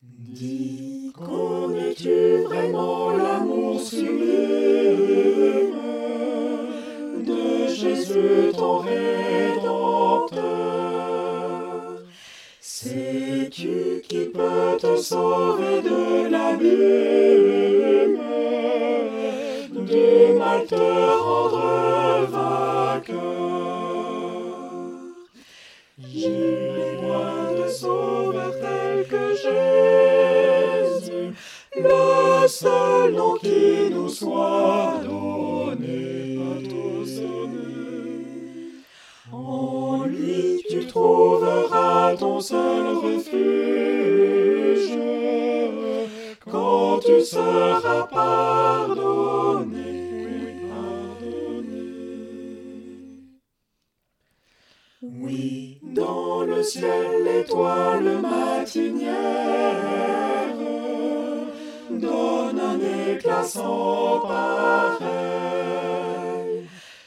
[0.00, 5.74] Dis, connais-tu vraiment l'amour sublime
[7.26, 10.44] de Jésus ton Rédempteur?
[12.60, 16.68] Sais-tu qui peut te sauver de l'abîme,
[19.84, 21.97] du mal te rendre
[33.40, 36.38] qui nous soit donné.
[39.30, 43.38] En lui tu trouveras ton seul refuge
[46.50, 49.76] quand tu seras pardonné.
[50.70, 51.78] pardonné.
[55.02, 59.47] Oui, dans le ciel, l'étoile matinière
[63.48, 65.08] éclat sans pareil.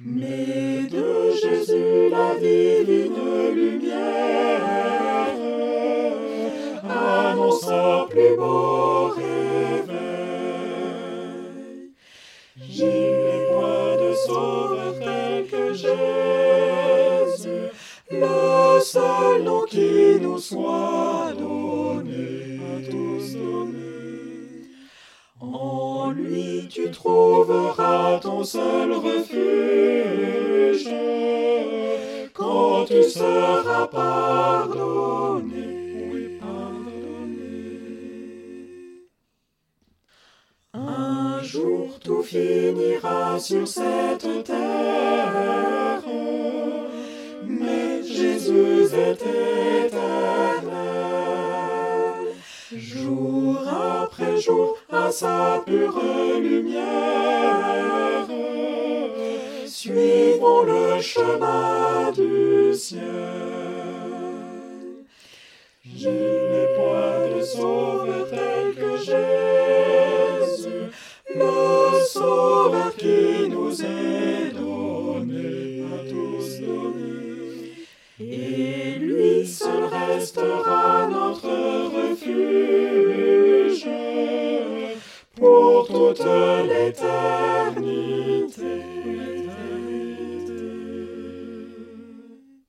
[0.00, 4.60] Mais de Jésus, la divine lumière
[6.84, 9.94] annonce un plus beau réveil.
[12.56, 15.88] J'ai point de sauveur tel que Jésus,
[18.10, 21.23] le seul nom qui nous soit
[26.74, 30.88] tu trouveras ton seul refuge
[32.32, 35.54] quand tu seras pardonné,
[36.12, 37.78] oui, pardonné.
[40.72, 46.02] Un jour tout finira sur cette terre,
[47.46, 49.22] mais Jésus est
[54.38, 56.00] jour, à sa pure
[56.40, 58.26] lumière,
[59.66, 63.02] suivons le chemin du ciel.
[65.96, 70.90] Je n'ai point de sauveur tel que Jésus,
[71.34, 77.86] le sauveur qui nous est donné, à tous donné.
[78.20, 80.73] Et lui seul restera
[85.86, 86.26] pour toutes.